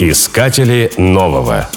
[0.00, 1.68] Искатели нового.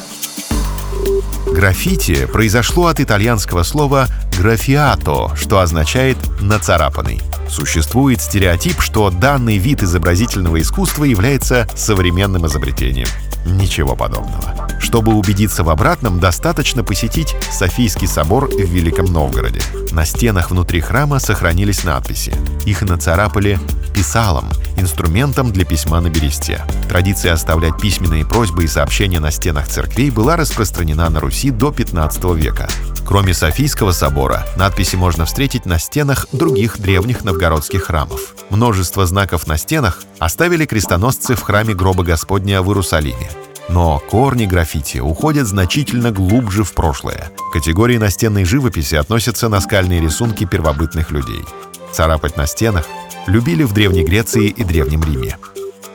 [1.47, 4.05] Граффити произошло от итальянского слова
[4.37, 7.19] «графиато», что означает «нацарапанный».
[7.49, 13.07] Существует стереотип, что данный вид изобразительного искусства является современным изобретением.
[13.43, 14.69] Ничего подобного.
[14.79, 19.61] Чтобы убедиться в обратном, достаточно посетить Софийский собор в Великом Новгороде.
[19.93, 22.35] На стенах внутри храма сохранились надписи.
[22.67, 23.57] Их нацарапали
[23.95, 24.45] писалом,
[24.81, 26.65] инструментом для письма на бересте.
[26.89, 32.23] Традиция оставлять письменные просьбы и сообщения на стенах церквей была распространена на Руси до 15
[32.35, 32.67] века.
[33.05, 38.35] Кроме Софийского собора, надписи можно встретить на стенах других древних новгородских храмов.
[38.49, 43.29] Множество знаков на стенах оставили крестоносцы в храме гроба Господня в Иерусалиме.
[43.69, 47.31] Но корни граффити уходят значительно глубже в прошлое.
[47.49, 51.43] К категории настенной живописи относятся наскальные рисунки первобытных людей.
[51.91, 52.85] Царапать на стенах
[53.27, 55.37] любили в Древней Греции и Древнем Риме.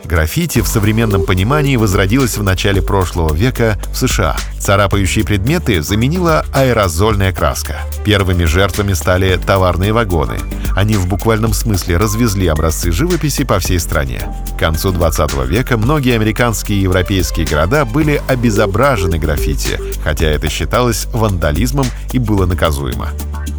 [0.07, 4.37] Граффити в современном понимании возродилось в начале прошлого века в США.
[4.61, 7.81] Царапающие предметы заменила аэрозольная краска.
[8.05, 10.39] Первыми жертвами стали товарные вагоны.
[10.77, 14.21] Они в буквальном смысле развезли образцы живописи по всей стране.
[14.57, 21.07] К концу 20 века многие американские и европейские города были обезображены граффити, хотя это считалось
[21.07, 23.09] вандализмом и было наказуемо.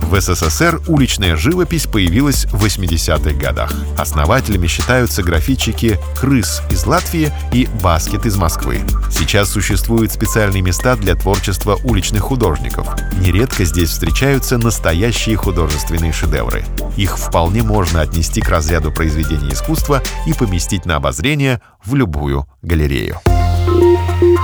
[0.08, 3.74] В СССР уличная живопись появилась в 80-х годах.
[3.98, 8.80] Основателями считаются графитчики «Крыс» из Латвии и «Баскет» из Москвы.
[9.12, 12.88] Сейчас существуют специальные места для творчества уличных художников.
[13.20, 16.64] Нередко здесь встречаются настоящие художественные шедевры.
[16.96, 23.20] Их вполне можно отнести к разряду произведений искусства и поместить на обозрение в любую галерею.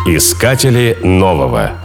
[0.08, 1.83] Искатели нового.